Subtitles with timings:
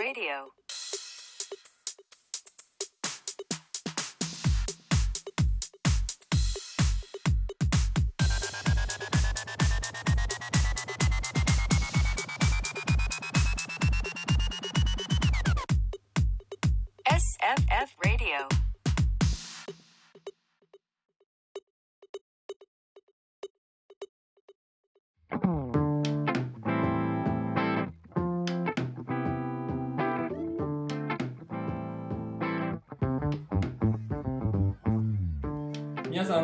[0.00, 0.69] Radio.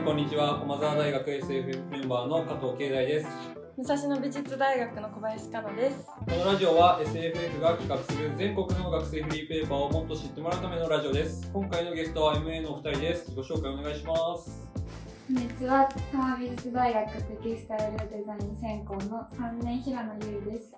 [0.07, 3.29] こんにちは駒澤大学 SF メンバーの加藤慶大です
[3.77, 6.07] 武蔵野美術大学の小林香奈です。
[6.07, 14.71] このラジオは SFF が企画する全国の学生フリーペーパーをもっと知ってもらうためのラジオです今回のゲストは MA のお二人ですご紹介お願いします
[15.27, 20.77] こんにちは、多摩美術大学テキスタイルデザイン専攻の3年平野優衣です。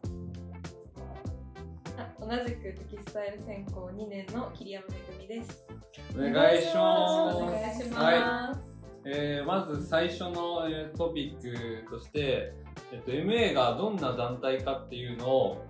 [1.99, 5.68] あ同じくテキスタイル専攻2年の桐山めぐみです。
[6.16, 7.99] お願いしますお願いします。
[7.99, 8.57] はい
[9.10, 12.52] えーまず最初の、トピックとして、
[12.92, 15.65] えっと、MA がどんな団体かっていうのを、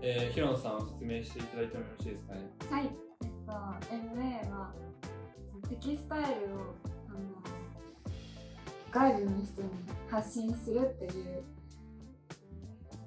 [0.00, 2.40] えー、平野さん説明していただいてもよろしいですかね？
[2.70, 2.90] はい、
[3.22, 4.72] えっと、MA は
[5.68, 6.26] テキスタイルを
[7.08, 7.18] あの
[8.92, 9.68] 外部の人に
[10.08, 11.42] 発信するっていう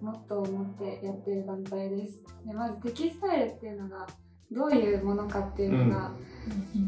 [0.02, 2.22] モットーを持ってやってる団体です。
[2.46, 4.08] でまずテキスタイルっていうのが
[4.52, 6.12] どういうものかっていうのが、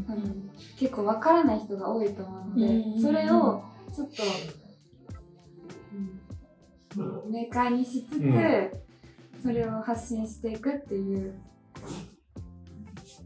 [0.08, 0.20] あの
[0.78, 3.02] 結構わからない人が多いと思うので、うん。
[3.02, 3.62] それを
[3.94, 4.22] ちょっと、
[6.96, 8.70] うん、明快にしつつ、うん。
[9.42, 11.34] それを発信していくっていう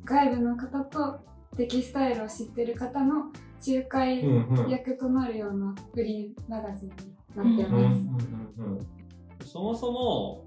[0.05, 1.21] 外部の方と
[1.57, 3.33] テキスタイルを知ってる方の
[3.67, 6.95] 仲介ん役となるようなフリーマガジンに
[7.35, 8.59] なってうんうんます。
[8.59, 8.87] うんうん。
[9.45, 10.46] そもそも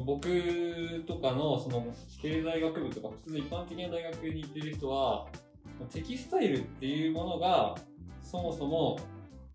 [0.00, 1.86] 僕とかのその
[2.20, 5.26] 経済学部とか普通の一般的な大学に行ってる人は
[5.92, 7.74] テキスタイルっていうものが
[8.22, 8.98] そもそも、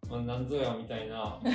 [0.09, 1.51] まあ、なんぞやみたいな感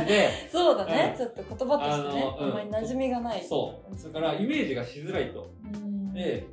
[0.00, 3.42] じで そうだね、うんちょっと言葉としてね、あんまり馴染みがない。
[3.42, 5.50] そうだからイメージがしづらいと。
[5.64, 6.12] うん。
[6.12, 6.46] で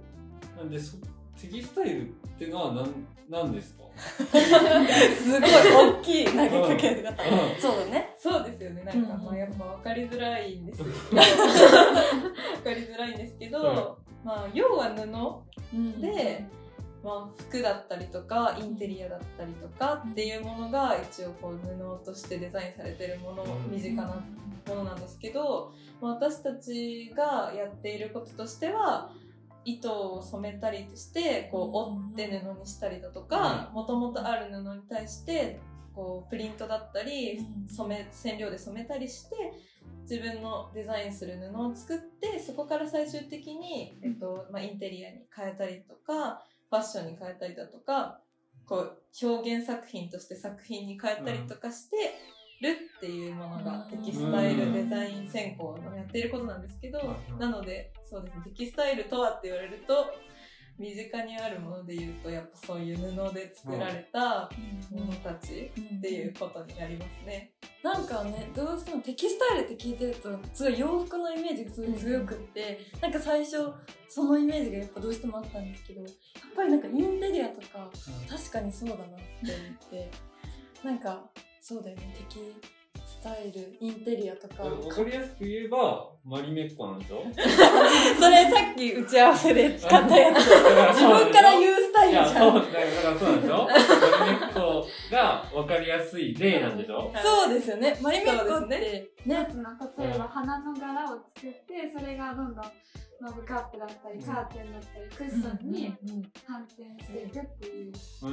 [0.58, 0.98] なんでそ
[1.42, 3.84] テキスタイルっていうのは何何ですか？
[3.98, 5.52] すごい
[6.00, 7.24] 大きい投げかけ方。
[7.24, 8.16] うんそうだね。
[8.18, 8.84] そうですよね。
[8.84, 10.86] なんか、うんまあ、やっぱ分かりづらいんですよ。
[11.12, 11.24] 分か
[12.74, 15.02] りづらいんですけど、うんまあ、要は布
[15.76, 16.46] うんで、
[17.04, 21.58] まあ、服だったりとか、インテリアだったりとかっていうものが、一応こう
[22.00, 24.08] 布としてデザインされてるもの、うん身近な
[24.68, 25.72] ものなんですけど、
[26.02, 29.12] まあ、私たちがやっていることとしては、
[29.68, 35.60] 糸を染めたりしてこう折って布にしたりだとかもともとある布に対して
[35.94, 37.68] こうプリントだったりうん。
[37.68, 39.36] 染め染料で染めたりして
[40.10, 48.22] 自分のデザインする布を作ってそこから最終的に、えっとまあ、インテリアに変えたりとかファッションに変えたりだとか
[48.66, 51.98] こう表現作品として作品に変えたりとかして
[52.62, 53.98] るっていうものがうん。
[54.04, 57.40] テキスタイルデザイン専攻のやっていることなんですけどうん。
[57.40, 58.42] なのでそうですね。
[58.46, 60.14] テキスタイルとはって言われると
[60.80, 64.50] 身近にあるもので言うとやっぱそういう布で作られた
[64.92, 67.52] ものたちっていうことになりますね。
[67.84, 73.72] なんかねどうしてもテキスタイルって聞いてるとすごい洋服のイメージがすごい強くって、なんか最初
[74.08, 76.12] そのイメージがやっぱどうしてもあったんですけどやっ
[76.56, 77.90] ぱりなんかインテリアとか
[78.30, 79.20] 確かにそうだなって思
[79.88, 80.12] って
[80.86, 81.28] なんか
[81.62, 82.77] そうだよね敵。
[83.06, 84.64] スタイルインテリアとか。
[84.64, 87.24] わかりやすく言えばマリメッコなんでしょ？
[87.34, 90.38] それさっき打ち合わせで使ったやつ。
[90.40, 92.78] 自分から言うスタイルじゃそうんだか
[93.12, 93.68] らそうなんでしょ？
[93.68, 93.74] マ
[94.26, 97.12] リメッコが分かりやすい例なんでしょ？
[97.24, 97.98] そうですよね。
[98.02, 99.08] マリメッコってね
[99.46, 102.66] 一つの例えば花の柄を作ってそれがどんどん
[103.20, 105.96] マグカップだったりカーテンだったりクッションに
[106.46, 107.92] 反転していくっていう。
[108.24, 108.30] うー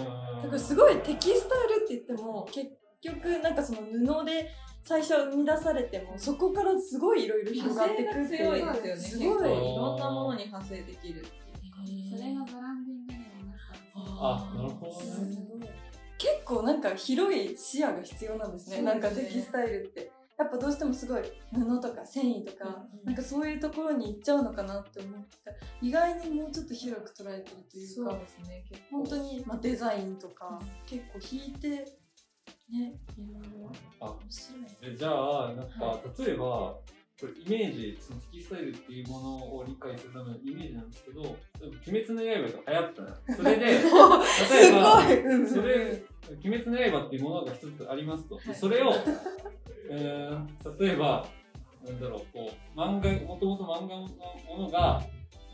[0.00, 0.42] ん。
[0.42, 2.68] だからすごいテキスタイルって言っても結
[3.02, 4.50] 局なんかその布で
[4.82, 9.02] 最初は生み出されてもそこからすごいいろいろ広がっていくっていう強いですよね。
[9.02, 11.24] すごいいろんなものに派生できる。
[12.10, 14.92] それがブランディングにもなったあなるほど。
[14.92, 15.68] ねすごい
[16.18, 18.76] 結構なんか広い視野が必要なんですね。
[18.76, 25.52] そうなんかテキスタイルってやっぱどうしてもすごい布とか繊維とか、うんなんかそういうところに行っちゃうのかなって思ってた。
[25.80, 28.10] 意外にもうちょっと広く捉えてるというか。
[28.10, 28.64] そうですね。
[28.90, 31.98] 本当に、まあ、デザインとか、結構引いて
[32.70, 32.94] ね
[34.00, 34.92] あ面白い。
[34.92, 36.76] えじゃあ、なんか、例えば、
[37.20, 43.02] これイメージ、そのテキスタイルっていうものを理解するためのイメージなんですけど、鬼滅の刃が流行った。
[43.02, 43.16] のよ。
[43.36, 46.02] それで、 例えば、それ、
[46.44, 48.38] 鬼滅の刃っていうものが一つありますと。
[48.38, 48.92] でそれを、
[49.90, 51.26] えー例えば、
[51.84, 55.02] なんだろう、こう、漫画、もともと漫画のものが、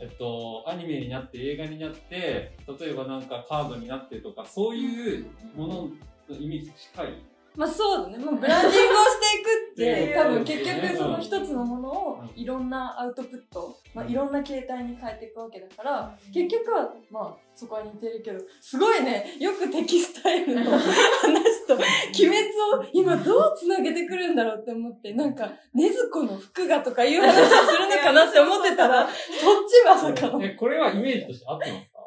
[0.01, 5.25] えっと、アニメになって映画になって、例えばなんかカードになってとか、そういう
[5.55, 5.89] ものの
[6.29, 7.07] イメージ近い。
[7.55, 8.17] まあそうだね。
[8.23, 10.81] まあブランディングをしていくって、 うん多分結うん。
[10.81, 12.29] 局その一つのものをうん。
[12.41, 16.33] いろんなアウトプット、まあいろんな形態に変えていくわけだから、うん。
[16.33, 21.83] 結局はまあそこは似てるけど、すごいね、よくテキスタイルの 話と鬼
[22.27, 22.39] 滅
[22.73, 29.15] を今どうつなげてくるんだろうって思って、なんか、禰豆子の服がとかいう話をするのかなって思ってたら、 そっ
[29.65, 30.43] ちまさかの。
[30.43, 31.99] え、これはイメージとして合ってますか？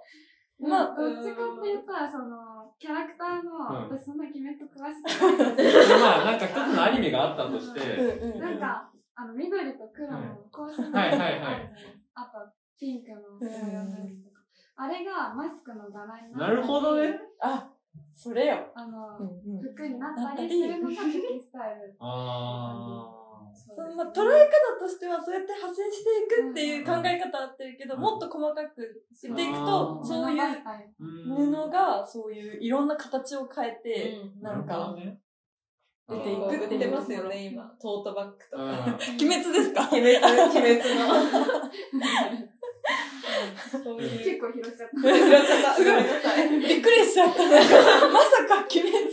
[0.60, 3.98] まあどっちかって言ったら、その、キャラクターの、うん。
[3.98, 5.88] 私そんな鬼滅詳しくないんです。
[5.88, 10.18] けどまあ、なんか一つのアニメがあったとして、うんうんなんか、あの、緑と黒の
[10.52, 11.72] 公式のはいはいはい。
[12.14, 14.38] あと、ピンクの紅葉のやつとか。
[14.76, 17.18] あれがマスクの柄にななるほどね。
[17.42, 17.68] あ、
[18.14, 18.70] それよ。
[18.76, 19.60] あの、うんうん。
[19.60, 21.96] 服になったりするのがテキスタイル。
[21.98, 23.17] あ
[23.54, 30.40] そのまあ、捉え方としてはそうやって派生していくっていう考え方あってるけど、うんもっと細かくしていくあと、ーそういう
[31.54, 34.94] 布がそういういろんな形を変えて、うんなんか
[36.08, 37.64] 出ていく売っていうってますよね、今。
[37.80, 38.62] トートバッグとか。
[38.62, 39.82] うん鬼滅ですか？
[39.92, 41.68] 鬼滅、鬼滅の。
[43.28, 45.00] 結構拾っちゃった。
[45.02, 45.74] 拾っちゃった。
[45.74, 46.02] すごい。
[46.60, 47.42] びっくりしちゃった。
[47.44, 47.50] ま
[48.22, 49.04] さか鬼滅、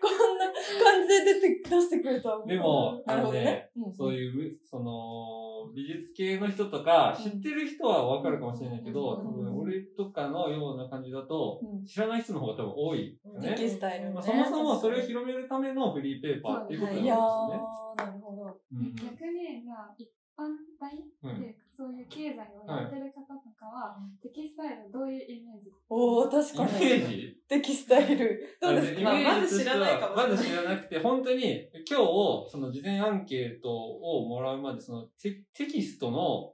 [0.00, 0.46] こんな
[0.94, 2.38] 感じで出て、出してくれた。
[2.46, 3.70] でも、あのね。
[3.76, 3.94] うん。
[3.94, 9.26] そういう、その、美術系の人とか、知ってる人はわかるかもしれないけど、うん。
[9.26, 11.84] 多分俺とかのような感じだと、うん。
[11.84, 13.48] 知らない人の方が多分多いよね。
[13.50, 14.14] テキスタイルね。
[14.14, 18.60] まあ、そもそもそれを広めるためのフリーペーパーっていうことなんですいやなるほど。
[18.72, 18.94] うん。
[18.94, 25.70] 逆に、じゃあ、一般体っていうか、そういう経済をやってる方とかは、テキスタイルどういうイメージ？
[25.88, 27.02] おー、確かイメに。
[27.02, 27.36] ージ？
[27.48, 28.56] テキスタイル。
[28.60, 29.12] どうですか？
[29.12, 36.52] まず知らないかもしれないまず知らなくて、本当に、今日、その事前アンケートをもらうまで、そのテテキストの、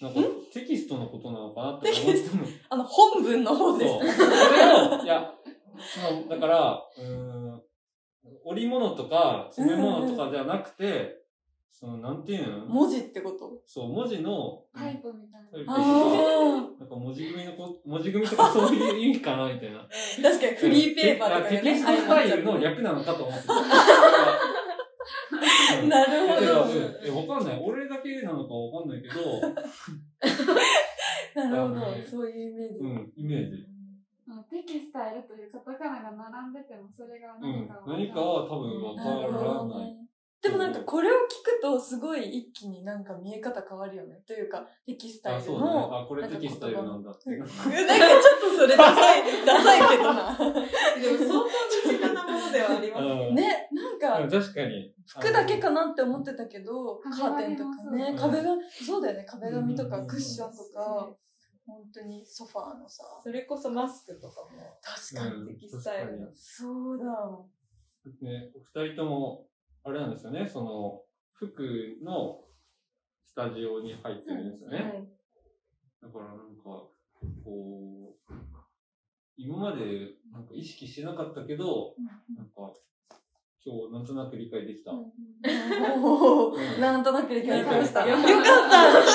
[0.00, 0.20] なんか、
[0.52, 2.44] テキストのことなのかなって思ってたの。
[2.70, 4.00] あの、本文の方ですそう。
[4.00, 5.30] それを、いや、
[5.78, 7.62] その、だから、うーん、
[8.46, 11.23] 織物とか染め物とかではなくて、
[11.76, 12.66] その、なんていうの？
[12.66, 13.50] 文字ってこと？
[13.66, 15.76] そう、文字の、タイプみたいな。
[15.76, 19.80] なんか文字組みのこ、文字組みとかそういう意味かなみたいな。
[19.80, 19.88] あ、
[20.22, 23.54] 確かにフリーペーパーとかテキストスタイルの略なのかと思ってた。
[23.54, 23.56] う
[25.84, 26.70] んなるほどど。
[27.02, 27.60] え、わかんない。
[27.60, 29.40] 俺だけなのかわかんないけど、
[31.34, 31.80] なるほど。
[32.08, 32.78] そういうイメージ。
[32.78, 33.66] うん、イメージ。
[34.26, 37.82] まあテキスタイルというカタカナが並んでても、それがうん何か。
[37.84, 39.10] 何かは多分わなか
[39.44, 40.04] らない。
[40.44, 44.22] でもなんかこれを聞くとすごい一気になんか見え方変わるよね。
[44.26, 45.72] というかテキスタあ、イルそうだね。
[45.72, 45.98] の。
[46.00, 47.38] あ、これテキスタイルなんだっていう。
[47.38, 50.36] なんか ちょっとそれダサい、ダサいけどな。
[50.36, 51.44] でも相当
[51.88, 53.10] 身近なものではありますね。
[53.30, 54.94] うんね、なんうんか確かに。
[55.06, 58.50] 服だけかなって思ってたけど、壁カーテンとかね、壁が、
[58.86, 61.10] そうだよね、壁紙とかうんクッションとか、
[61.66, 64.50] 本当にソファーのさ、それこそマスクとかも
[64.82, 65.42] 確かに。
[65.42, 66.28] うんテキスタイルの。
[66.34, 67.04] そうだ。
[68.20, 69.46] ね、お二人とも、
[69.84, 71.62] あれなんですよね、その、服
[72.02, 72.44] の
[73.24, 74.78] スタジオに入ってるんですよね。
[74.78, 75.08] はい
[76.04, 76.64] だからなんか、
[77.42, 78.32] こう、
[79.38, 81.94] 今までなんか意識してなかったけど、
[82.36, 82.74] なんか、
[83.64, 84.92] 今日なんとなく理解できた。
[84.92, 84.98] な
[86.98, 88.06] んとなく理解できました。
[88.06, 88.24] よよかっ
[88.68, 89.06] た一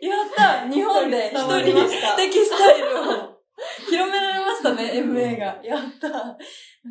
[0.00, 3.02] 人やった 日本で一人ましたテキスタイルを
[3.90, 5.60] 広められましたね、MA が。
[5.62, 6.08] やった。
[6.08, 6.38] なん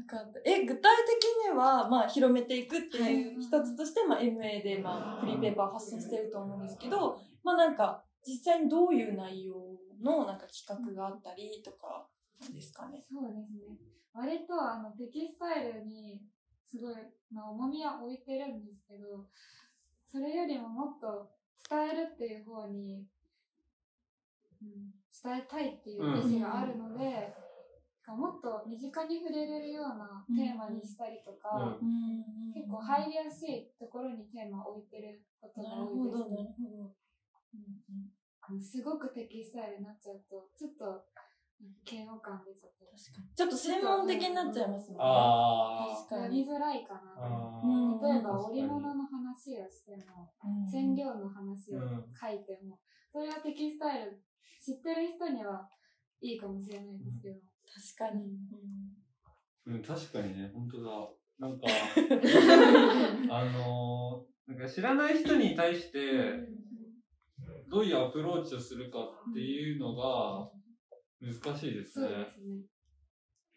[0.06, 1.04] かえ、具体
[1.52, 9.56] 的には、まあ、広めていくっていう一つとして、まあ、MA で、まあ、フリーペーパーを発信してると思うんですけど、まあ、なんか、実際にどういう内容
[10.02, 12.08] の、なんか企画があったりとか、
[12.54, 13.04] ですかね。
[13.08, 13.78] そうですね。
[14.14, 16.22] 割とあのテキスタイルに
[16.68, 16.96] すごい、
[17.32, 19.28] まあ、重みは置いてるんですけど、
[20.06, 21.30] それよりももっと
[21.70, 23.06] 伝えるっていう方に、
[24.62, 24.92] うん、
[25.24, 27.34] 伝えたいっていう意思があるので、
[28.10, 36.36] もっと身近に触れれるようなテーマにしたりとか、うん結構入りやすいところにテーマを置いてることが多いですね。
[36.36, 36.92] なるほど。
[38.42, 41.06] あのすごくテキスタイルになっちゃうと、ちょっと
[41.62, 43.30] うん嫌悪感出ちゃって、確かに。
[43.38, 45.04] ちょっと専門的になっちゃいますもんね。
[45.06, 46.44] あ確かに。
[46.44, 47.16] 読みづらいかな
[48.02, 51.80] 例えば織物の話をしても、うん染料の話を
[52.12, 52.80] 書いても、
[53.14, 54.20] それはテキスタイル
[54.60, 55.70] 知ってる人には
[56.20, 57.40] いいかもしれないですけど、
[57.98, 58.38] 確かに。
[59.68, 60.90] うん、確かにね、本当だ。
[61.40, 61.68] なんか、
[63.30, 66.00] あのー、なんか知らない人に対して、
[67.70, 69.00] どういうアプローチをするか
[69.30, 70.52] っていうのが
[71.22, 72.08] 難しいですね。
[72.10, 72.42] す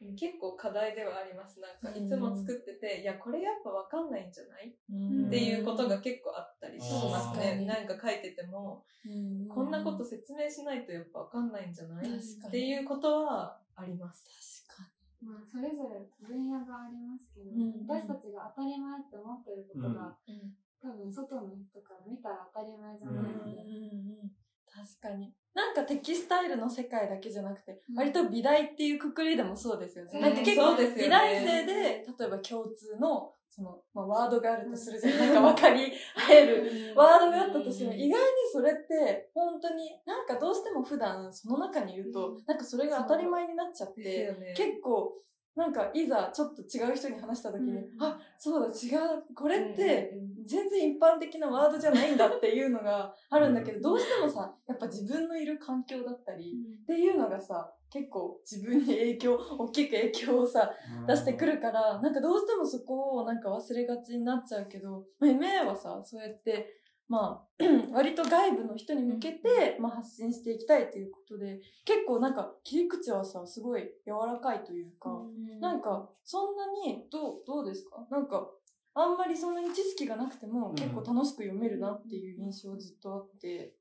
[0.06, 0.14] ね。
[0.16, 1.60] 結構課題ではあります。
[1.60, 4.76] なんか、いつも作ってて、いや、これやっぱわかんないんじゃない？
[4.90, 12.06] うんっていうことが結構あったりししますねなんか書いてても、うんこんなこと説明しないとやっぱわかんないんじゃない？
[12.06, 14.66] っていうことはあります。
[14.68, 14.90] 確か
[15.24, 20.52] まあ、それぞれ分野がありますけど、うん私たちが当たり前って思ってることが、うん。
[20.82, 23.14] 多分外の人から見たら当たり前じゃに。
[23.16, 24.30] ないうんので、うんうん
[24.74, 25.32] 確かに。
[25.54, 27.96] なんかテキスタイルの世界だけじゃなくて、うん。
[27.96, 30.10] 割と美大っていうくくりでもそうですよね。
[30.12, 35.18] そうなんか結構美大生で、例えば共通の、その、まあ、ワードがあるとするじゃん。
[35.18, 36.92] なんか分かり合える。
[36.96, 38.14] ワードがあったとしても、意外に
[38.52, 45.12] それって、本当に、なんかどうしても普段その中にいると、なんかそれが当たり前になっちゃって、結構、
[45.56, 47.88] なんかいざちょっと違う人に話した時に、うん。
[47.98, 49.34] あ、そうだ、違う。
[49.34, 60.70] これって、全然一般的なワードじゃないんだっていうのがあるんだけど、どうしてもさ、やっぱ自分のいる環境だったり、っていうのがさ、結構自分に影響、大きく影響をさ、
[61.06, 75.10] 出してくるから、なんかどうしてもそこをなんか忘れがちになっちゃうけど、まあ MA はさ、そうやって、まあ、 割と外部の人に向けて、まあ、発信していきたいということで、結構なんか切り口はさ、すごい柔らかいというか、
[75.60, 78.06] なんか、そんなに、どう、どうですか？
[78.10, 78.50] なんか、
[78.94, 80.74] あんまりそんなに知識がなくても、うん。
[80.74, 83.74] 結構楽しく読めるなっていう印象ずっとあって、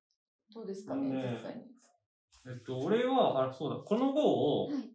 [0.54, 1.64] どうですかね、ね実際に。
[2.46, 4.90] えっと、俺は、あ、そうだ、この号をはい。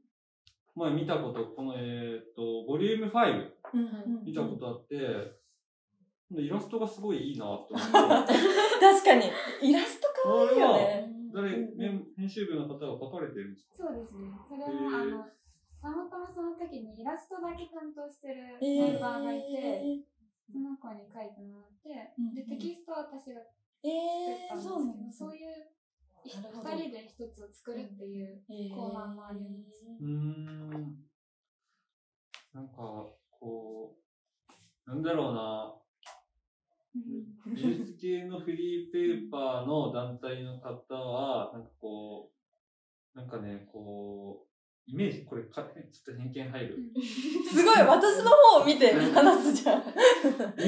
[0.74, 4.24] 前見たこと、この、えっと、ボリューム5うん。
[4.24, 5.37] 見たことあって、
[6.36, 8.32] イラストがすごいいいなと思って。
[8.80, 9.30] 確かに、
[9.62, 11.12] イラスト可愛いよね。
[11.32, 13.74] 誰、うん編編集部の方が書かれてるんですか？
[13.76, 14.28] そうですね。
[14.48, 15.24] それへーは、あの、
[15.80, 20.02] たまたまその時にイラストだけ担当してるえメンバーがいて、ー、
[20.52, 23.48] その子に書いてもらって、うんで、テキストは私が作
[23.84, 25.70] えー、ったんですけど、そういう
[26.24, 29.86] 二人で一つを作るっていう、えーコーナーもあります。
[30.00, 31.04] うーん。
[32.52, 32.74] なんか、
[33.30, 33.96] こ
[34.86, 35.77] う、なんだろうな。
[36.94, 42.30] 美術系のフリーペーパーの団体の方は、なんかこ
[43.14, 44.48] う、なんかね、こう、
[44.90, 46.78] イメージ、これか、ちょっと偏見入る。
[47.50, 49.82] すごい、私の方を見て話すじゃん。
[49.82, 49.84] イ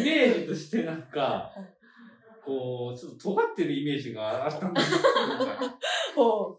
[0.04, 1.50] メージとしてなんか、
[2.44, 4.98] こう、ちょっと尖ってるイメージがあったんですよ。
[5.00, 5.78] なんか
[6.14, 6.56] ほう、ほう、ほう、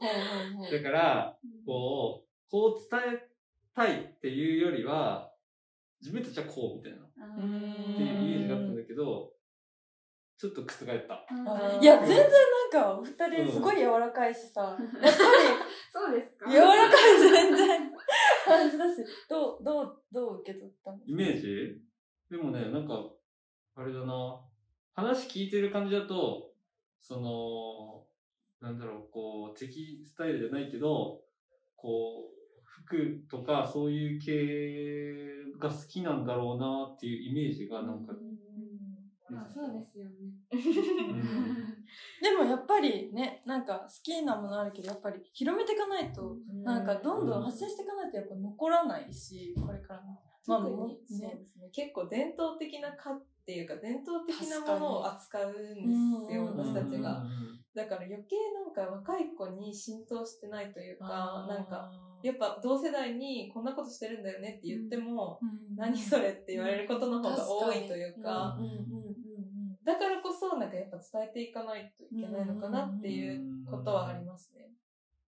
[0.58, 0.72] ほう。
[0.72, 3.30] だから、こう、こう伝え
[3.76, 5.32] たいっていうよりは、
[6.02, 9.34] 自分たちはこうみたいな、っていうイメージがあったんだけど、
[10.42, 11.14] ちょっと覆った。
[11.30, 13.14] あいや、全然なんか、お二
[13.46, 15.14] 人すごい柔らかいしさ、やっぱり、
[15.94, 16.50] そうですか？
[16.50, 17.92] 柔らかい全然。
[18.46, 21.82] 感じだし、どう、どう、どう受け取ったんですかイメージ？
[22.32, 23.08] でもね、なんか、
[23.76, 24.42] あれだな、
[24.94, 26.52] 話聞いてる感じだと、
[27.00, 31.22] その、なんだろう、こう、テキスタイルじゃないけど、
[31.76, 38.14] こう、服とかそういう系が好きなんだろうなっていうイメージがなんか、
[39.32, 40.12] まあそうですよね。
[40.52, 40.60] うん。
[42.22, 50.22] でもやっぱりね、なんか好きなものあるけど、やっぱり広めていかないと、なんかどんどん発信していかないとやっぱ残らないし、これからも。
[50.48, 51.36] まあ特もうにそうね。
[51.36, 51.70] ですね。
[51.72, 57.22] 結構伝統的な科っていうか、伝統的なものを扱うんですよ、うん私たちが。
[57.22, 57.60] うん。
[57.74, 61.92] だから余計なんか若い子に浸透してないというか、なんか、
[62.24, 65.76] やっぱ同世代にこんなことしてるんだよねって言っても、うん。
[65.76, 68.66] 何それって言われることの方が多いというか、うん。
[68.66, 69.11] うん
[69.84, 74.70] だからこそなんかやっぱ伝えていかないといけないのかなっていうことはありますね。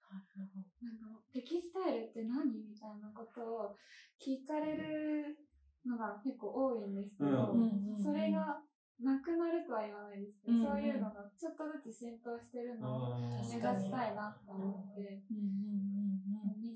[0.09, 3.75] なんかテキスタイルって何みたいなことを
[4.15, 5.37] 聞かれる
[5.85, 7.53] のが結構多いんですけど、
[8.01, 8.63] それが
[9.03, 15.87] なくなるとは言わないですけど、うんそういうのがちょっとずつ浸透してるのを目指したいなと思って、うんうんうん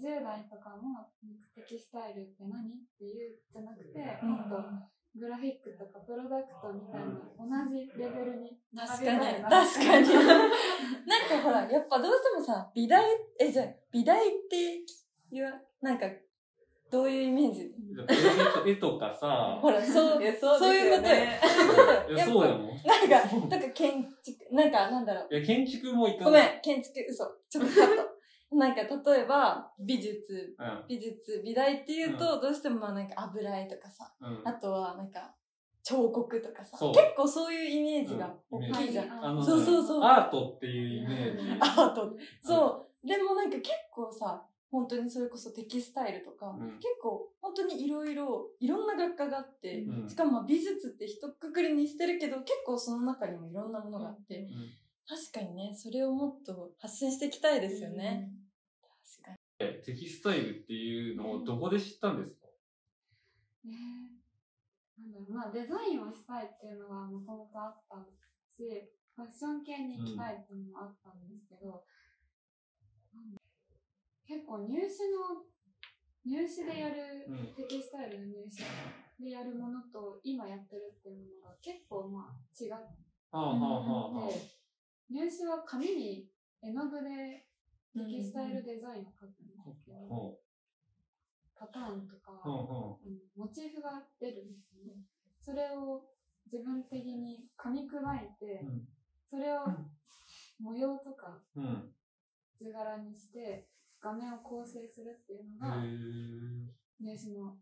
[0.01, 1.13] 20代とかも
[1.53, 4.29] テキスタイルって何っていうじゃなくて、うん。
[4.29, 4.55] もっと
[5.19, 10.09] グラフィックとかプロダクトみたいな同じレベルに確かに、確かに。
[10.09, 13.03] なんかほら、やっぱどうしてもさ、美大、
[13.39, 14.85] え、じゃあ美大って
[15.31, 15.51] 言わ、
[15.81, 16.05] なんか、
[16.89, 17.73] どういうイメージ？
[18.65, 21.15] 絵とかさ、ほら、そう、そうそういうことよ。
[22.15, 22.67] いや、そうやもん。
[22.85, 25.35] なんか、なんか建築、なんかなんだろう。
[25.35, 26.51] いや、建築もいかごない。
[26.53, 27.25] めん、建築、嘘。
[27.49, 28.10] ちょっとカット。
[28.51, 30.85] なんか、例えば、美術、うん。
[30.87, 34.41] 美術、美大っていうと、どうしてもまあなんか油絵とかさ、うん。
[34.43, 35.33] あとはなんか、
[35.83, 36.93] 彫刻とかさ、そう。
[36.93, 38.65] 結構そういうイメージがうん。
[38.69, 39.07] 大きいじゃん。
[39.07, 40.03] はいあのねそうそうそう。
[40.03, 41.59] アートっていうイメージ。
[41.59, 42.15] アート。
[42.41, 43.07] そう。
[43.07, 46.75] でもなんか結構さ、本当にそれこそテキスタイルとか、うん。
[46.77, 50.09] 結構本当にいろいろ、いろんな学科があって、うん。
[50.09, 54.71] しかもまあ美術って一括りにしてるけど、結構その中にもいろんなものがあって、うん。
[55.07, 58.29] 確かにね、それをもっと発信していきたいですよね。
[59.85, 62.47] テキスタイルっていうのをどこで知ったんですか？
[63.65, 63.73] ね
[64.97, 65.33] なんだろう。
[65.33, 67.95] まあデザインをしたいっていうのはもともとあった
[68.49, 68.63] し、
[69.15, 71.83] ファッション系に行きたいっていうのもあったんですけど、
[73.13, 73.39] なんだ
[74.27, 75.45] 結構入試の、
[76.25, 78.63] 入試でやる、うんテキスタイルの入試
[79.23, 83.11] でやるものと今やってるっていうものが結構まあ違って。
[85.09, 86.29] 入試は紙に
[86.61, 87.45] 絵の具で
[87.93, 90.39] テキスタイルデザインを描くんですけど、ほ
[91.55, 92.41] パターンとか、
[93.35, 95.01] モチーフが出るんですよね。
[95.39, 96.01] それを
[96.51, 98.87] 自分的に噛み砕いて、うん。
[99.29, 99.65] それを
[100.59, 101.39] 模様とか。
[102.57, 103.67] 図柄にして
[103.99, 106.69] 画面を構成するっていうのへがー。
[107.01, 107.57] 入試の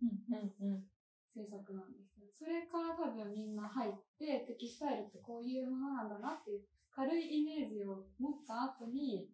[0.00, 0.84] うんうんうん。
[1.28, 9.28] 制作なんですけど、それから多分みんな入ってテキスタイルってこういうものなんだなっていう軽いイメージを持った後に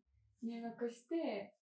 [0.45, 1.55] 入学して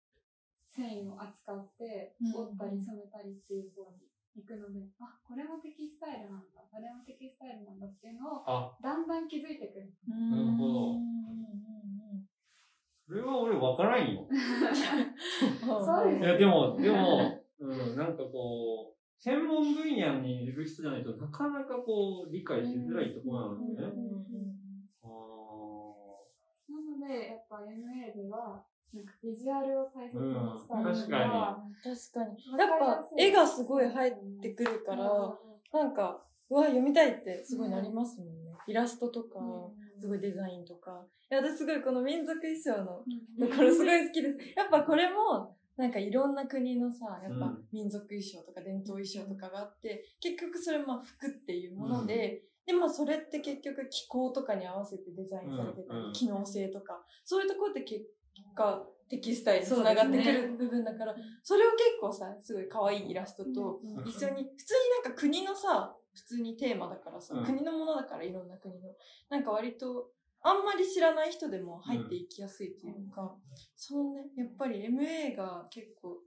[0.66, 9.92] 繊維を扱ってうん折ったり染めたりっていう方に行くので、あ、これもテキスタイルなんだ、あれもテキスタイルなんだっていうのをあ、だんだん気づいてくる。
[10.08, 11.12] なるほどうん
[13.12, 14.24] それは俺わからんよ。
[15.60, 23.86] そうですいや、でも、でも、うん、なんかこう、専門分野にいる人じゃないとなかなかこう、理解しづらいところなんですね。
[25.02, 25.06] あ
[26.70, 32.58] なので、やっぱ MA では、なんかビジュアルを大切にしたりとうん確かか、確かに。
[32.58, 35.38] やっぱ絵がすごい入ってくるから、
[35.72, 38.52] なんか、うわ、読みたいってすごいなりますもんね。
[38.66, 39.40] イラストとか、
[39.98, 41.04] すごいデザインとか。
[41.30, 43.02] いや、私すごいこの民族衣装の
[43.40, 44.38] うんところすごい好きです。
[44.54, 47.64] やっぱこれも、なんかいろんな国のさ、やっぱうん。
[47.72, 56.12] 民族衣装とか伝統衣装とかがあって、結局それまあ服っていうもので、でもそれって結局気候とかに合わせてデザインされてたり、うんうん。
[56.12, 58.04] 機能性とか、そういうところって結
[58.54, 67.44] 果テキスタイルにつながってくる部分だから、それを結構さ、すごい可愛いイラストと、うんうん一緒に、普通になんか国のさ、普通にテーマだからさ、うん。
[67.44, 68.88] 国のものだからいろんな国の、
[69.28, 70.10] なんか割と、
[70.40, 73.34] あんまり知らない人でも入っていきやすいというか、
[73.76, 76.18] そのね、やっぱり MA が結構、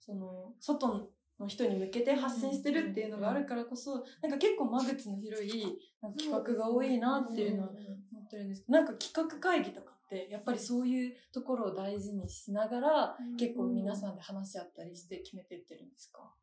[0.00, 5.64] その、外の人に向けて発信してるっていうのがあるからこそ、なんか結構間口の広い
[6.00, 7.78] なんか企画が多いなっていうのは思
[8.24, 9.92] ってるんですけど、なんか企画会議とか
[10.30, 16.34] やっぱりそういうところを大事にしながら、結構皆さんで話し合ったりして決めてってるんですか？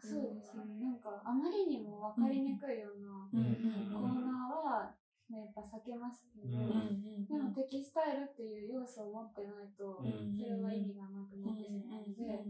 [0.00, 0.80] そうですね。
[0.80, 3.92] なんか、あまりにも分かりにくいようなうん。
[3.92, 4.94] コーナーは、
[5.28, 7.26] ね、やっぱ避けますけど、うん。
[7.26, 10.32] でもテキスタイルっていう要素を持ってないと、うん。
[10.36, 12.44] それは意味がなくなってしまうので、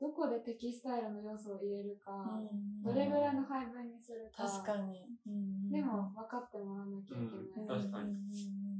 [0.00, 2.40] どこでテキスタイルの要素を入れるか、
[2.84, 5.06] どれぐらいの配分にするか、確かに。
[5.70, 7.20] でも分かってもらわなきゃい
[7.54, 7.78] けない。
[7.78, 8.14] うん確かに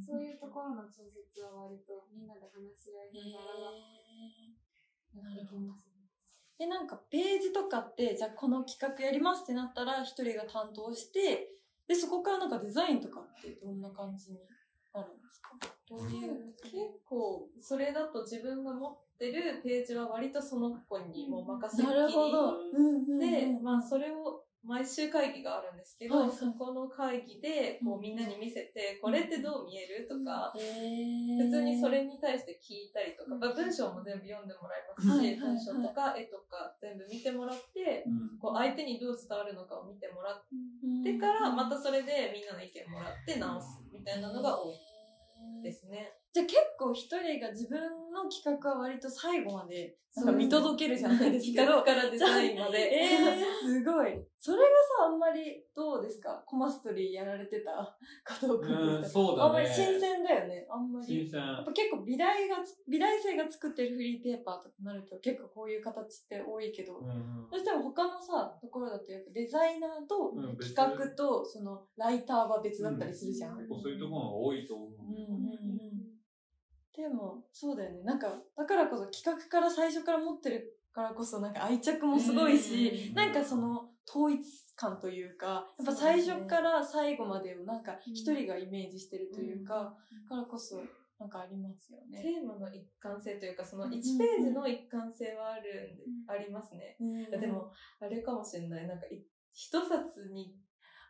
[0.05, 3.47] そういうところの調節は割とみんなで話し合いなが
[5.25, 6.05] らやっていきますね。
[6.59, 11.49] で、なんかページとかって、じゃあこの企画やりますってなったら、一人が担当して、
[11.89, 14.39] で、そこからなんかデザインとかってどんな感じに
[14.93, 15.57] なるんですか？
[15.89, 16.55] どういう。
[16.63, 16.75] 結
[17.05, 21.95] 構、それだと自分が持ってるページは割とその子にもう任せっきり。
[21.95, 22.59] なるほど。
[22.73, 23.19] うんうんうん。
[23.19, 26.37] で、まあそれを毎週会議があるんですけど、はいはい。
[26.37, 38.39] そこの会議でこうみんなに見せて、これってどう見えるとか、普通にそれに対して聞いたりとか、まあ文章も全部読んでもらいますし、文章とか絵とか全部見てもらって、うん。
[38.41, 44.75] こう相手にどう伝わるのかを見てもらっうんてから、またそれでみんなの意見もらって直すみたいなのが多い
[45.63, 46.13] ですね。
[46.35, 47.79] じゃあ結構一人が自分
[48.13, 51.83] の企画は割と最後までなんか見届けるじゃないです企けど画。
[51.83, 52.79] からデザインまで。
[52.79, 54.15] えー、すごい。
[54.39, 54.65] それが
[55.03, 56.41] さ、あんまりどうですか？
[56.47, 57.71] コマストリーやられてた
[58.23, 59.43] かどうかうん、ですかそうだね。
[59.43, 60.67] あんまり新鮮だよね。
[60.71, 61.07] あんまり。
[61.07, 61.41] 新鮮。
[61.41, 70.31] やっぱ結構美大がつ、美大生が作ってるフリーペーパーとかになると結構こういう形って多いけど、うんうんそしても他のさ、ところだとやっぱデザイナーと
[70.63, 73.57] 企画とそのライターは別だったりするじゃん。
[73.59, 74.89] 結構そういうところが多いと思う。
[74.89, 75.64] うんうんうん
[76.97, 78.03] でも、そうだよね。
[78.03, 84.45] なんか、だからこそ企画から最初から持ってるからこそ、なんか愛着もすごいし、うんなんかその統一
[84.77, 89.97] 感というか、やっぱ最初から最後までをなんか一人がイメージしてるというか、
[90.29, 90.83] からこそ、
[91.19, 92.23] なんかありますよね。
[92.23, 96.97] テーマの一貫性というか、その1ページの一貫性はあるんで、ありますね。
[97.01, 98.87] うんで、も、あれかもしれない。
[98.87, 100.55] なんかい、一冊に、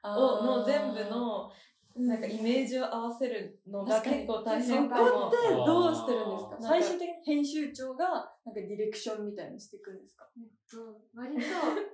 [0.03, 1.51] あを、ーの全部、の、
[1.97, 5.29] なんかイメージを合わせるのが結構大そこ変かも。
[5.29, 6.57] ってどうしてるんですか？
[6.61, 10.27] 最終的に編集長がなんかディレクションみたいにしていくんですか？
[10.37, 11.43] えっと、割と、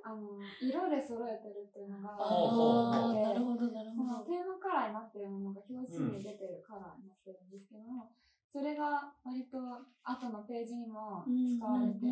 [0.02, 4.24] あの、色で揃えてるっていうのが、あなるほど、なるほど。
[4.24, 8.08] テーマカラーになってるものが表紙に出てるカラーになってるんですけども、
[8.50, 9.58] それが割と
[10.02, 12.02] 後のページにも使われて、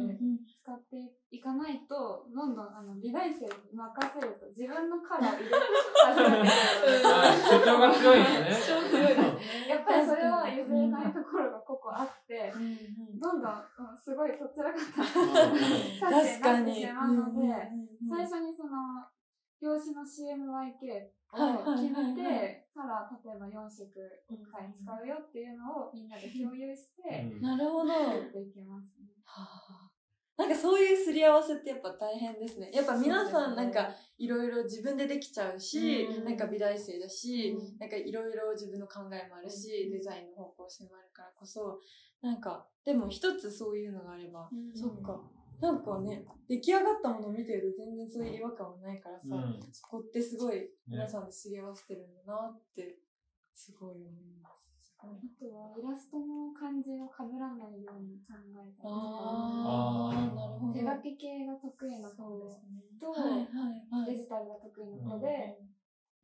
[0.55, 6.51] 使っていかないと、どんどんあの美大生に任せると自分のカラー入れ始めて
[7.11, 8.87] あ 主張が強いいですね。
[8.87, 9.69] いですね。
[9.69, 12.55] やっぱりそれは譲れないところがここあって、
[13.19, 15.03] どんどん、うんすごいとっちらかった。
[15.03, 15.59] うん
[15.99, 16.63] 確かに。
[16.63, 17.69] なってしまうので、
[18.09, 18.79] 最初にその、
[19.61, 23.91] 表紙の CMYK はいを決めて、から例えば4色
[24.31, 27.43] 今回使うよっていうのをみんなで共有してうん。
[27.43, 27.91] なるほど。
[27.91, 29.11] 作っていきますね。
[29.25, 29.91] はあ。
[30.39, 32.71] なんかそういうすり合わせってやっぱ大変ですね。
[32.73, 36.25] やっぱ皆さんなんかいろいろ自分でできちゃうし、うん。
[36.25, 37.79] なんか美大生だし、うん。
[37.79, 41.81] なんかいろいろ自分の考えもあるし、デザインの方向性もあるからこそ、
[42.23, 45.21] なんか、でも一つそういうのがあれば、そっか。
[45.61, 52.99] なんかね、出来上がったものを見てると全然そういう違和感はないからさ、うんそこってすごい皆さんですり合わせてるんだなって、
[53.55, 54.69] すごい思います。
[54.99, 55.07] あ
[55.39, 60.75] とはイラストの感じを被らないように考えたりとか、あー、なるほど。
[60.75, 62.27] 手書き系が得意な子
[62.99, 64.11] と、はいはいはい。
[64.11, 65.63] デジタルが得意な子で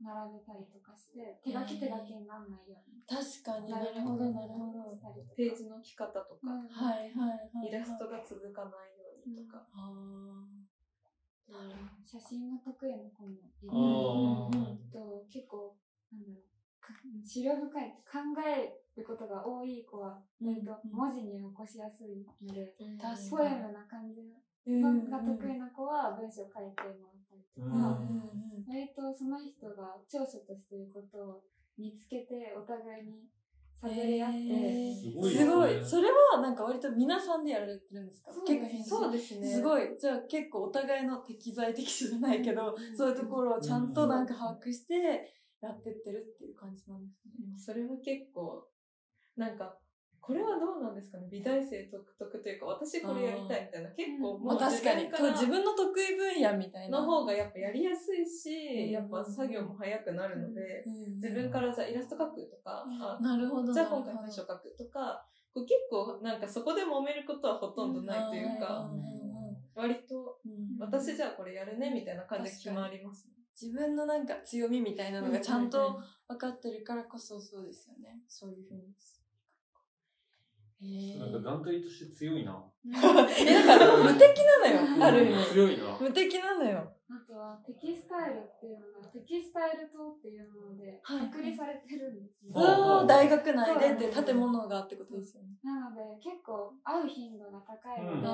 [0.02, 2.98] 並べたりとかして、手書き手書きにならないように。
[3.06, 5.22] 確かになるほどなるほど。
[5.38, 7.70] ページの置き方とか、うんはいはいはい。
[7.70, 9.64] イラストが続かないようにとか。
[9.72, 11.52] あー。
[11.52, 13.70] なる写真が得意な子もいる。
[13.70, 14.58] あー。
[14.58, 15.74] うんうんと結構
[16.12, 24.22] なんだろうか資料深い考えることが多い子は割と文字に起こしやすいので、確ポエムな感じ
[24.66, 28.64] うんが得意な子は文章書いてもらったりとうか、うん。
[28.68, 31.42] 割とその人が長所としていることを
[31.76, 33.26] 見つけてお互いに
[33.88, 35.84] 探り合って、えーすごいですごい。
[35.84, 38.30] それはなんか割と皆さんでやられてるんですか？
[38.46, 39.46] 結構そうですね。
[39.46, 39.82] すごい。
[39.98, 47.32] じゃあ結構お互いの適材適所じゃないけど、そういうところをちゃんとなんか把握してやってってるっていう感じなんですね。
[47.58, 48.66] それは結構、
[49.36, 49.78] なんか、
[50.26, 51.28] これはどうなんですかね？
[51.30, 55.04] 美大生独特というか、私これやりたいみたいな、結構もうまあ確かに。
[55.04, 57.00] 自分の得意分野みたいな。
[57.00, 63.72] の方がやっぱやりやすいし、うんやっぱ作業も早くなるので、うん自分からじゃあイラスト描くとか、あなるほど。
[63.72, 68.90] じゃあ今回文章書くとか、こう結構なんかそこで揉めることはほとんどないというか、
[69.74, 73.34] 割とうん私じゃあこれやるねみたいな感じで決まりますね。
[73.60, 78.22] 自分のなんか強みみたいなのがちゃんと分かってるからこそそうですよね。
[78.26, 78.82] そういうふうに。
[80.84, 82.62] えなんか団体として強いな。
[82.84, 85.04] え、だから無敵なのよ。
[85.06, 85.44] ある意味。
[85.52, 85.96] 強いな。
[85.98, 86.90] 無敵なのよ。
[87.08, 92.52] あとはテキスタイルっていうのがテキスタイル棟っていうものではい隔離されてるんですね。
[92.56, 95.48] あああ、大学内でって建物がってことですよね。
[95.62, 98.26] なので結構会う頻度が高いので、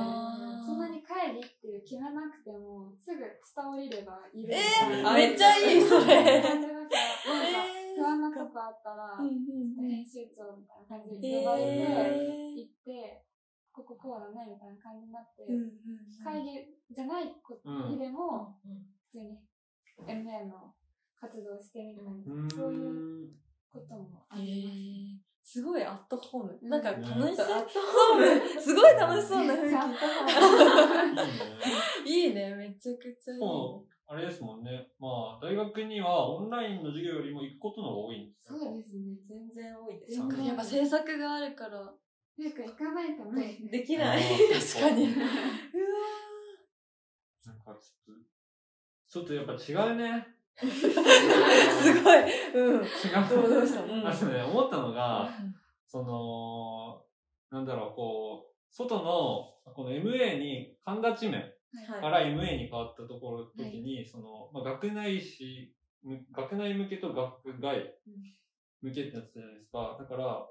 [0.64, 6.40] そんなに帰りっていう決めなくてもすぐ下降りればいるみえー、たいなめっちゃいい、それ。
[6.40, 13.20] 感じだからなんかえー不安なとこあったら、編集長みたいな感じで呼ばれて、行って
[13.70, 15.44] こここうだねみたいな感じになって、
[16.24, 18.56] 会議じゃないこうん日でも
[19.12, 19.38] 普通に
[20.08, 20.72] MA の
[21.20, 23.28] 活動してみたいな、そういう
[23.70, 26.58] こともあえりーすごいアットホーム。
[26.62, 27.26] なんか楽しそう。
[27.26, 27.36] ね
[28.54, 29.72] そうすごい楽しそうな雰囲ます。
[29.72, 29.98] ちゃんと
[31.24, 31.32] いいね。
[32.04, 32.10] 気。
[32.10, 33.40] いいね、めちゃくちゃいい。
[34.12, 34.88] あれですもんね。
[34.98, 38.76] まあ、大学にはオンラインの授業よりも行くことの方が多いんですそうよ。
[38.76, 39.02] ですね。
[39.28, 41.78] 全然多いです全然やっぱ制作があるから。
[41.78, 43.56] なんか行かないと無理。
[43.70, 44.18] できない。
[44.74, 45.04] 確かに。
[45.04, 45.26] う わ
[47.46, 48.20] なんかちょっと、
[49.08, 50.26] ちょっとやっぱ違うね。
[50.60, 52.18] ーすごい。
[52.54, 52.82] うん。
[52.82, 53.48] 違う。
[53.48, 53.82] どうした？
[53.84, 55.30] うんあのね、思ったのが、
[55.86, 57.04] その、
[57.56, 61.59] なんだろう、こう、外の、この MA に、神田地面はい
[62.00, 67.94] から MA に変わったところ、時に、その、まあ、学内し、む学内向けと学外
[68.82, 69.96] 向けってなってたじゃないですか。
[69.98, 70.46] だから、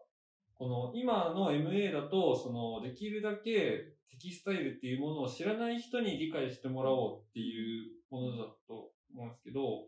[0.56, 9.86] この今の MA だと、その、できるだけテキスタイルっていうものを知らない人に理解してもらおうっていうものだと思うんですけど、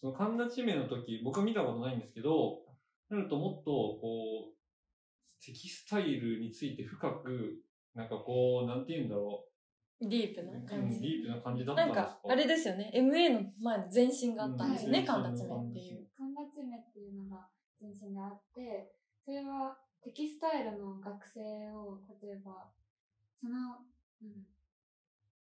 [0.00, 2.60] その神田地面の時、僕は見たことないんですけど、
[3.10, 3.64] なるともっと、
[4.00, 7.62] こう、テキスタイルについて深く、
[7.94, 9.44] なんかこう、なんて言うんだろ
[10.08, 10.44] ディープう。
[10.46, 11.00] なうん感じ。
[11.00, 12.10] ディープな感じだったなんんですか？
[12.12, 12.90] か、あれですよね。
[12.94, 16.06] MA の前の前身があったんですよね、うん神田地面っていう。
[16.16, 17.48] 神田地面っていうのが
[17.80, 18.92] 前身であって、
[19.24, 21.40] それはテキスタイルの学生
[21.72, 22.70] を、例えば、
[23.40, 23.78] その、
[24.22, 24.46] うん、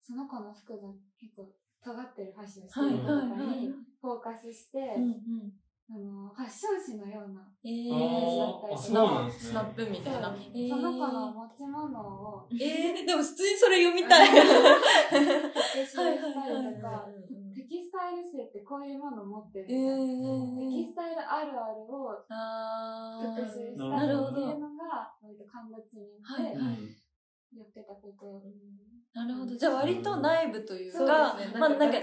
[0.01, 1.49] その子の服が結構
[1.83, 3.69] 尖ってるファッションしてる子とかに
[4.01, 5.53] フォーカスして、うんうん。
[5.91, 9.51] あの、ファッション誌のような、えあー、ーあスそうなんですね。
[9.51, 10.31] スナップみたいな。
[10.31, 12.47] えーその子の持ち物を。
[12.55, 14.29] えー、でも普通にそれ読みたい。
[14.31, 16.31] 特集したりと
[16.79, 17.03] か、
[17.53, 20.55] テキスタイル生ってこういうもの持ってるみたいな。
[20.55, 22.15] テキスタイルあるあるを
[23.35, 26.79] 特集したりっていうのが、割と神田地面で、はいはい。
[26.79, 27.01] うん
[27.51, 28.47] やってたこと
[29.13, 29.55] なるほど。
[29.55, 31.59] じゃあ割と内部というそうか、ですね。
[31.59, 31.97] まあなんか。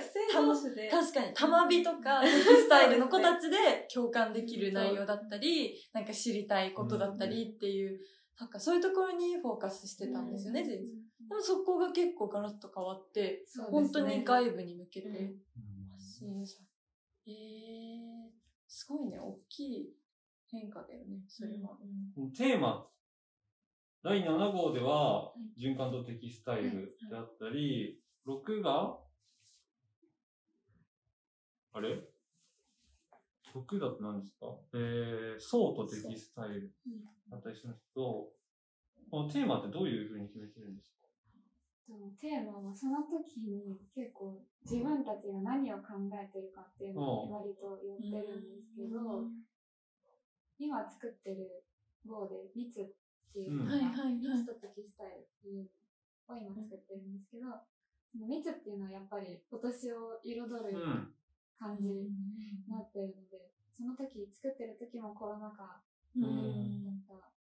[0.91, 7.99] 確かに、たまびとか、スタイルの子たちで共感できる内容だったり、なんか知りたいことだったりっていう、
[8.39, 10.95] なんかそういうところにフォーカスしてたんですよね、全然。
[11.29, 15.09] でもそこが結構ガラッと変わって、本当に外部に向けて
[15.91, 16.47] 発信
[17.27, 18.31] えー、
[18.67, 19.95] すごいね、大きい
[20.51, 21.77] 変化だよね、それは。
[22.37, 22.87] テーマ、
[24.05, 28.97] 第7号では、循環とテキスタイルであったり、6が、
[31.73, 31.99] あれ
[33.55, 34.47] ?6 だと何ですか？
[34.75, 36.73] えー、層とテキスタイル
[37.31, 38.29] だったりするんですけど、
[39.11, 41.09] このテーマってどういうふうに決めてるんですか？
[42.21, 49.27] テーマはその時に結構自分たちが何を考えてるかっていうのに割と寄ってるんですけど、
[50.59, 51.65] 今作ってる
[52.07, 52.85] 号で密っ
[53.33, 54.15] ていうのが、はいはいはい。
[54.15, 55.71] 密とテキスタイルっていう
[56.29, 57.47] のを今作ってるんですけど、
[58.13, 61.09] その密っていうのはやっぱり今年を彩るような
[61.59, 62.11] 感じに
[62.69, 65.83] なってるので、その時作ってる時もコロナ禍
[66.17, 67.05] うん。
[67.07, 67.31] だった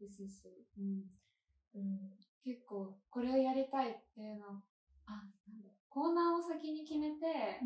[0.00, 1.04] ですし、うん。
[2.44, 4.62] 結構これをやりたいっていうのを
[5.06, 7.60] あなんだコーナーを先に決めて、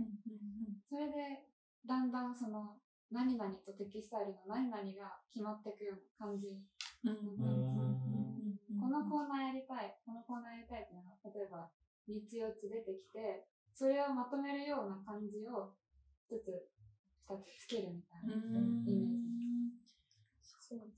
[0.90, 1.46] それで
[1.86, 2.76] だんだんその
[3.10, 6.58] 何々とテキスタイルの何々が決まっていくような感じ、
[7.04, 9.96] このコーナーやりたい。
[10.04, 11.70] このコーナーやりたいっていうのが例えば
[12.08, 15.74] 3つ4つ出てきてそれをまとめるような感じを
[16.30, 16.50] 1つ
[17.28, 18.96] 2つつけるみたいなイメージ。
[20.42, 20.90] そう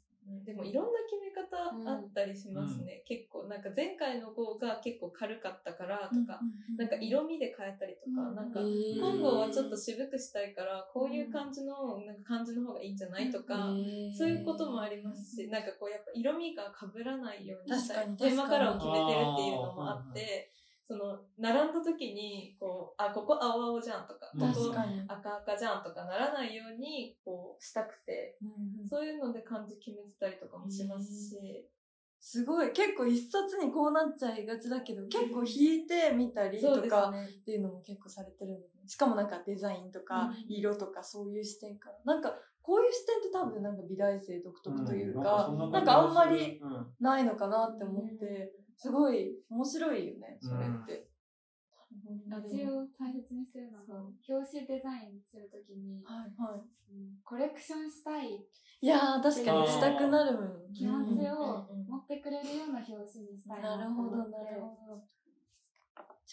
[0.45, 3.03] でもいろんな決め方あったりしますね。
[3.07, 6.41] 結構、なんか前回の号が結構軽かったからとか、
[6.77, 8.97] なんか色味で変えたりとか、うんなんかえー。
[8.97, 13.69] 今号はちょっと渋くしたいから、こういう感じの、なんか感じの方がいいんじゃないとか、
[14.17, 18.17] そういうこともありますし、なんかこうやっぱ色味が被らないようにしたい。
[18.17, 20.53] テーマカラーを決めてるっていうのもあって、
[20.89, 24.75] その、並んだ時に、こう、あ、ここ青々じゃんとか、ここ。
[25.07, 28.39] 赤赤じゃんとかならないように、こう、したくて、
[28.89, 31.69] そういうので漢字決めてたりとかもしますし、
[32.21, 32.73] すごい。
[32.73, 37.27] 結構一冊にこうなっちゃいがちだけど、結構引いてみたりとかね。
[37.27, 38.89] っていうのも結構されてるんだよね。
[38.89, 41.99] しかもなんかデザインとかうん色とかそういう視点から。
[42.05, 51.09] なんかこういう視点って多分なんか美大生独特というか、うんなんかあんまりうんないのかなって思って、すごい面白いよね、それって。
[51.91, 56.61] 一応大切にしてるのが、表紙デザインするときに、はいはい。
[56.61, 58.47] うんコレクションしたい
[58.81, 60.73] いやー、確かにしたくなるもん。
[60.73, 65.03] 気持ちをうん持ってくれるような表紙にしたいなるほど、なるほど。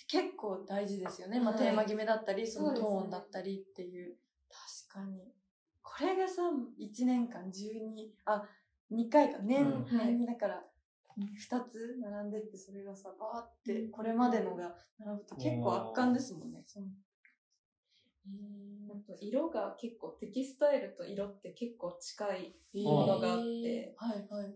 [0.07, 1.39] 結構大事ですよね。
[1.39, 4.17] まあ、はいテーマ決めだったり、そのトーンだったりっていう。
[4.87, 5.33] 確かに。
[5.81, 6.43] これがさ、
[6.79, 8.43] 1年間12、あ、
[8.91, 10.63] 2回か、年、うん年にだから、
[11.17, 16.63] 2つ並んでって、それがさ、バーって、これまでのが並ぶと結構圧巻ですもんね。
[19.21, 24.55] 色が結構テキスタイルと色って結構近いーものがあって、はいはい。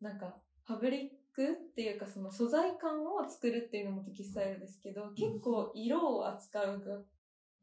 [0.00, 6.98] なんかファブリックっていうかその素材感を作るっていうのもテキスタイルですけど、結構色を扱うが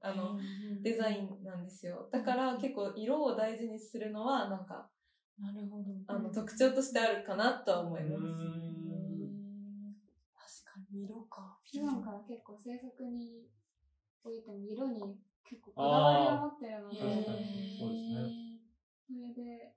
[0.05, 0.37] あの、
[0.81, 2.09] デザインなんですよ。
[2.11, 4.89] だから結構色を大事にするのはなんか
[5.39, 5.85] なるほど。
[6.07, 8.23] あの特徴としてあるかなとは思います。
[8.23, 8.73] うん
[10.35, 11.57] 確かに色か。
[11.71, 13.47] 普段から結構制作に
[14.23, 18.53] おいても色に結構こだわりを持ってるので、そうですね
[19.05, 19.73] それで、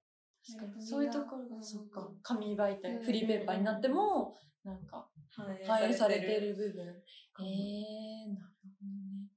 [0.46, 6.84] 確かにそういうところが、うんそっか、紙媒体、うんフリーペーパーになっても、なんか、はい反映されてる部分。
[6.84, 9.28] へえー、なるほどね。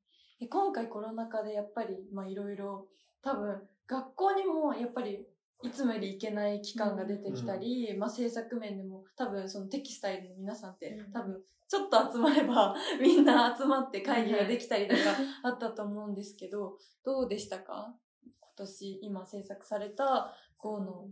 [0.41, 2.87] え今回コロナ禍でやっぱり、まあいろいろ、
[3.21, 5.27] 多分、学校にもやっぱり、
[5.61, 11.11] いつもより行けない期間が出てきたり、まあ制作面でも、多分そのテキスタイルの皆さんって、うん。
[11.11, 15.01] 多分、ちょっと集まれば、 みんな集まって会議ができたりとか
[15.43, 17.93] あったと思うんですけど、どうでしたか？
[18.39, 21.07] 今年、今制作された、この。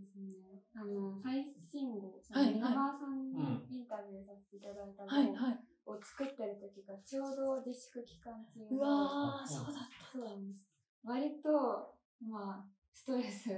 [0.76, 5.60] あの、最新号、そはいの皆川さんにインタビューさせていただいたはい、号はい。
[5.88, 10.68] を作ってる時がちょうど自粛期間中でうわー、そうだっそうなんです。
[11.04, 11.50] 割と、
[12.22, 13.50] まあ、ストレス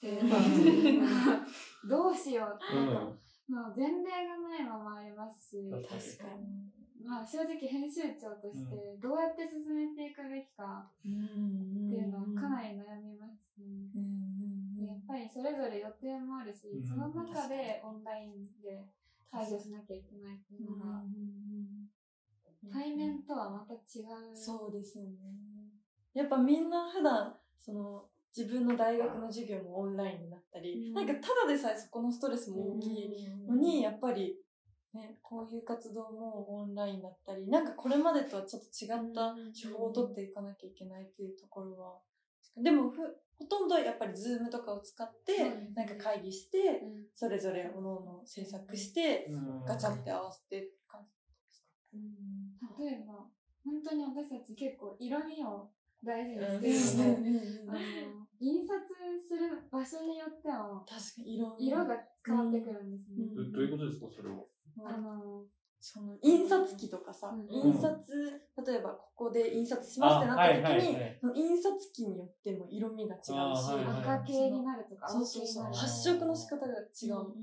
[1.88, 3.12] どうしようって、なんか、
[3.48, 5.88] まあ、前例がないままありますし、確
[6.30, 6.70] かに。
[7.04, 13.90] まあ、正直編集長として、どうやって進めていくべきかうんっていうのはかなり悩みますね。
[13.94, 18.86] うんやっぱりそれぞれ予定もあるし、うんその中でオンラインで
[19.30, 21.02] 対応しなきゃいけないっていうのが、
[22.72, 24.36] 対面とはまた違う。
[24.36, 25.10] そうですよね。
[26.12, 30.94] やっぱみんな普段、その、自分の大学の授業もオンラインになったり、うん。
[30.94, 34.36] なんかただでさえそこのストレスも大きいのに、やっぱり
[34.92, 41.98] ね、こういう活動もオンラインだったり、なんかこれまでとはちょっと違った手法を取っていかなきゃいけないっていうところは。
[42.56, 42.98] でもふ、
[43.38, 47.06] ほとんどやっぱりズームとかを使ってなんか会議して、うん。
[47.14, 49.64] それぞれ各々制作して、うん。
[49.64, 51.20] ガチャって合わせてって感じ
[52.78, 53.14] 例えば
[53.64, 55.70] 本当に私たち結構色味を
[56.04, 57.02] 大事にしてですか。
[57.04, 57.26] るので、うん。
[57.26, 57.70] うん。
[57.70, 58.78] あの印刷
[59.28, 63.14] する場所によっては確かに色色が変わってくるんですね。
[63.18, 63.52] うん。
[63.52, 64.36] どどういうことですか、それは？
[64.86, 65.44] あの
[65.80, 67.48] その印刷機とかさ、うん。
[67.50, 67.96] 印刷、
[68.66, 75.64] 例えばここで印刷しますってなった時に、印刷機によっても色味が違うし、あはいはい赤系になるとかそうそうそう。
[75.64, 77.34] 青系になる発色の仕方が違う。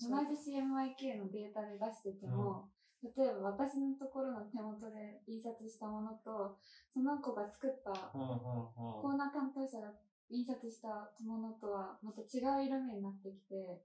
[0.00, 2.68] 同じ CMYK のデータで出してても、
[3.02, 6.56] 例えば私のところの手元で印刷したものと
[6.92, 9.92] その子が作ったコーナー担当者が
[10.28, 13.80] 印刷したものとはまた違う色味になってきて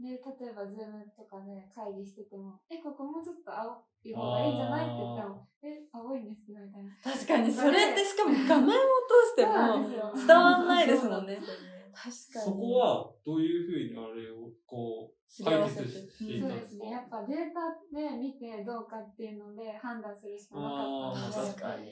[0.00, 6.90] で例えば Zoom とかで会議してても「えここもうちょっと青い方がいいんじゃない?」って言っても「え青いんですけど」みたいな。
[7.04, 11.36] 確かに、それってしかも画面を通してそうなんですもよ伝わんないですもんね。
[11.36, 12.12] 確かに。
[12.44, 15.86] そこは、どういうふうにあれを、こう、すり合わせて。
[15.86, 16.90] そうですね。
[16.90, 21.86] やっぱデータで見てどうかっていうので判断するしかなかったので、確かに。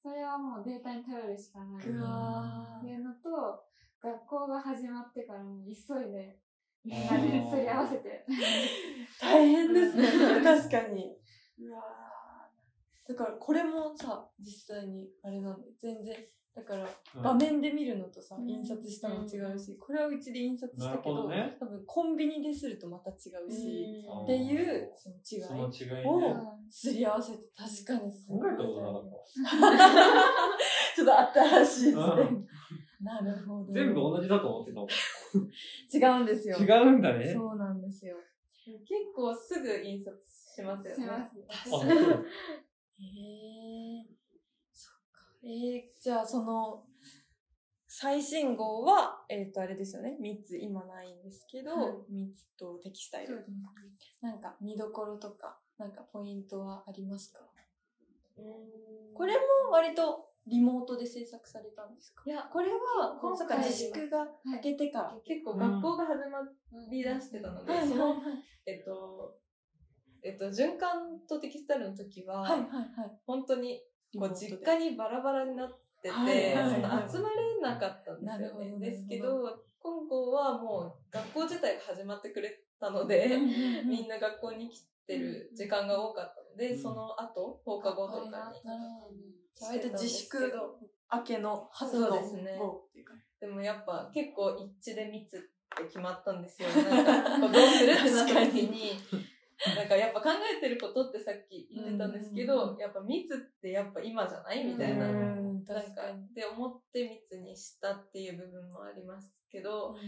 [0.00, 1.82] それはもうデータに頼るしかない。
[1.82, 3.64] っていうのと、
[4.00, 6.38] 学校が始まってからも急いで、
[6.84, 8.24] みんなですり合わせて。
[9.20, 10.06] 大変ですね、
[10.44, 11.18] 確かに。
[11.58, 11.82] うわ
[13.08, 16.14] だからこれもさ、実際にあれなんで、全然、
[16.54, 26.36] だからうん画面で見るのとさ、うん印刷したの違うし、これはうちで印刷したけど、どね多分コンビニでするとまた違うし、うんっていうその違そのい違いをね。
[26.70, 29.02] すり合わせて確かにす考ごいえたことなかっ
[30.96, 32.02] ちょっと新しいですね。
[32.02, 32.46] うん
[33.04, 33.66] なるほど。
[33.66, 33.72] た。
[33.72, 34.88] 全部同じだと思ってたもん。
[36.16, 36.56] 違うんですよ。
[36.56, 37.34] 違うんだね。
[37.34, 38.16] そうなんですよ。
[38.64, 41.04] 結構すぐ印刷しますよね。
[41.04, 41.36] します。
[42.96, 43.04] へ
[44.00, 44.23] えそっか。
[45.46, 46.84] えー、じゃあその、
[47.86, 50.16] 最新号は、えっ、と、あれですよね。
[50.20, 51.92] 3つ今ないんですけど、はい。
[52.12, 53.36] 3つとテキスタイル。
[53.36, 53.44] ね。
[54.22, 57.40] なんか見どころとか、なんかポイントはありますか？
[58.38, 59.14] うん。
[59.14, 62.22] これも割とリモートで制作されたんですか？
[62.26, 63.64] いや、これは、今回は。
[63.64, 65.16] 自粛が明けてから。
[65.24, 66.38] 結構学校が始ま
[66.90, 68.16] り出してたので、その、
[68.66, 69.36] えっと、
[70.22, 73.20] えっと、循環とテキスタイルの時は、はいはいはい。
[73.26, 73.82] 本当に
[74.18, 75.68] こう実家にバラバラになっ
[76.02, 78.78] てて、はいはいはいその集まれなかったんですよね。
[78.78, 83.38] ですけど、今後はもう学校自体が始まってくれたので、
[83.84, 88.60] みんな学校に来てる時間が多かったので、うんその後、放課後とかに。
[89.60, 90.52] 割と自粛
[91.12, 92.58] 明けの初のそうですね。
[93.40, 95.40] でもやっぱ結構一致で密っ
[95.76, 96.68] て決まったんですよ。
[96.68, 98.92] なんかどうするってなった時に、
[99.76, 105.08] なんかやっぱ考えてることってさっき言ってたんですけうんど、やっぱ密ってやっぱ今じゃないみたいな。
[105.08, 106.12] うんなんか。
[106.12, 109.98] って思って密にしたっていう部分もありますけど、うん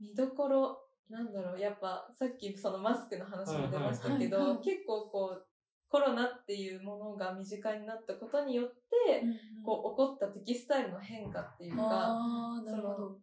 [0.00, 0.76] 見どころ、
[1.08, 5.46] なんだろう、やっぱさっきそのマスクの話も出ましたけど結構こう、
[5.88, 9.22] コロナっていうものが身近になったことによって、
[9.64, 13.18] こう起こったテキスタイルの変化っていうか、ああ、なるほど。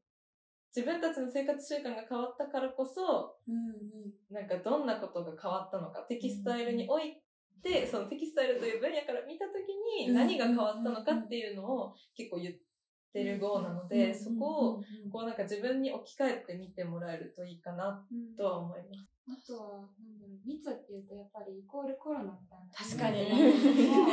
[0.75, 4.33] 自分たちの生活習慣が変わったからこそ、うんうん。
[4.33, 7.21] なんかどんなことが変わったのか、テキスタイルにおい
[7.61, 12.55] て、そのテキスタイルという分野から見たときに何が変わったのかっていうのを結構言っ
[13.13, 18.05] てる号なので、そこをこうなんか自分に置き換えて見てもらえるといいかな
[18.37, 19.11] とは思います。
[19.27, 22.71] あとは、なんだろう、密っていうとやっぱりイコールコロナみたいな。
[22.73, 24.07] 確かにも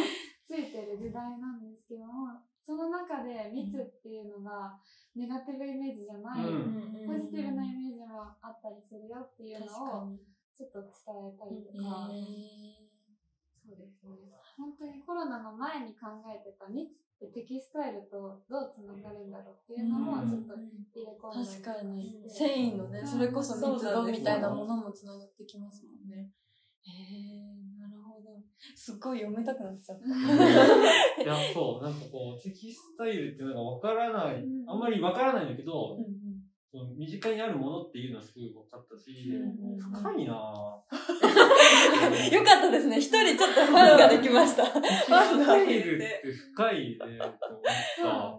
[0.44, 2.34] ついてる時代なんですけども、
[2.68, 4.76] その中で密っていうのが
[5.16, 7.08] ネガティブイメージじゃない、うん。
[7.08, 10.18] ポジティブなイメージもあったりするよっていう確のを。
[10.52, 12.28] ちょっと伝えたりとえか、ー
[13.64, 14.36] そうですね。
[14.58, 22.20] 本当にコロナの前に考えてた密ってテキスタイルとどうつながるんだろうっていうのもちょっと入れ込んだりと確かに。
[22.28, 23.06] 繊維のねうん。
[23.06, 26.28] それこそ密度みたいなものもつながってきますもんね。
[26.84, 27.47] へえなるほど
[28.74, 30.04] すっごい読めたくなっちゃった。
[31.22, 34.68] いや、そう、なんかこう、テキスタイルっていうのがわからない、うん。
[34.68, 36.10] あんまりわからないんだけどうん、うん。
[36.70, 39.36] その身近にあるものっていうのはすごい分かったし、うん
[39.72, 40.36] うん深いなぁ。
[42.34, 42.98] よかったですね。
[42.98, 44.64] 一人ちょっとファンができました。
[44.64, 45.08] テキス
[45.46, 46.22] タイルって
[46.54, 47.30] 深いねって思った。
[47.96, 48.38] そうなん。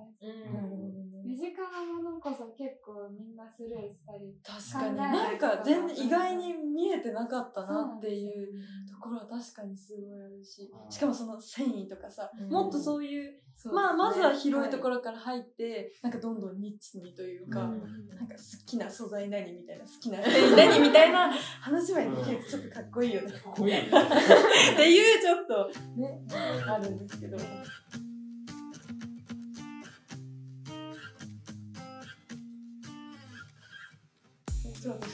[1.25, 4.97] 身近なものこそ結構みんなスルーしたり確かに。
[4.97, 23.31] なんか全然意外に見えてなかったなっていそううところは確かにすごいあるしう、んしかもその繊維とかさ、うんもっとそういう、そうまあまずは広いところ、ろから入って、なんかどんどんニッチにというか、うんなんか好きな素材何みたいな、好きな繊維何みたいな話までできるとちょっとかっこいいよね。
[23.31, 23.87] かっこいいね。
[24.73, 26.21] っていうちょっとね、
[26.67, 27.37] あるんですけど。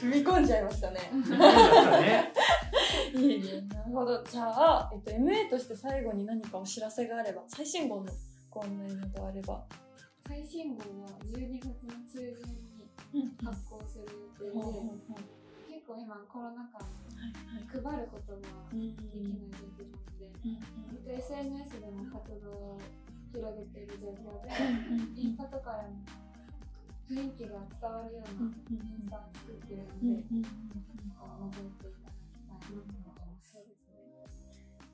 [0.06, 1.00] 踏み込んじゃいましたね。
[1.00, 2.32] ね。
[3.14, 4.22] いえいえ、なるほど。
[4.22, 8.12] じゃあ、えっと、MA として最後に何かお知らせがあれば、最新号の
[8.50, 9.64] ご案内などあれば。
[10.28, 12.18] 最新号は12月の中
[13.12, 14.06] 旬に発行する
[14.40, 16.78] 予定で、結構今コロナ禍
[17.82, 18.40] 配ることが
[18.72, 22.80] できない状況なので、えっと SNS でも活動を
[23.32, 24.50] 広げている状況で、
[25.20, 26.25] インスタとかでも
[27.08, 33.26] 雰囲気が伝わるようなインスタを作ってるので、覗いていただきたいなと思います。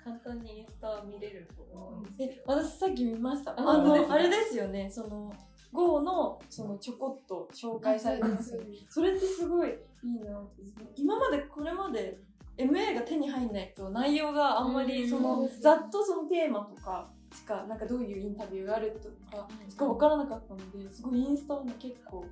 [0.02, 3.54] 簡単にインスタは見れると思うんですけえ、私さっき見ました。
[3.56, 5.32] あの、かあれですよね、その、
[5.72, 8.76] GO の、その、ちょこっと紹介されてますよね。
[8.88, 9.70] それってすごい
[10.02, 10.62] いいなって。
[10.96, 12.20] 今まで、これまで、
[12.58, 22.24] MA が手に入んないと内容があんまり、うんそのざっとそのテーマとかしか、なんかどういうインタビューがあるとかしかわからなかったので、すごいインスタはね、結構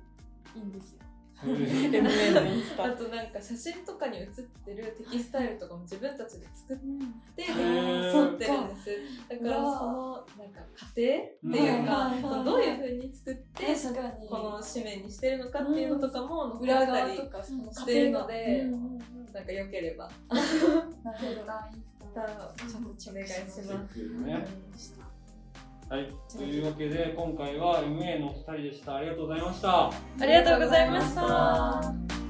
[0.55, 0.99] いいんですよ。
[1.41, 2.95] あタ。
[2.95, 6.77] となんか写真とかに写ってるテキスタイルとかも自分たちで作っ
[7.35, 8.89] て撮ってるんです。
[9.27, 13.65] だからそのなんか過程っていうか、どういう風に作って。
[14.29, 18.65] この紙面にしてるのかっていうのとかも載裏ってたり側とか、そのしてるので
[19.33, 20.09] なんか良ければ。
[20.29, 21.90] なるほど。
[22.11, 22.21] インスタ
[22.67, 23.99] ちょっとお願いします。
[24.25, 24.45] ね。
[25.89, 26.09] はい。
[26.29, 28.95] というわけで、今回は MA のお二人でした。
[28.95, 29.87] ありがとうございました。
[29.87, 32.20] ありがとうございました。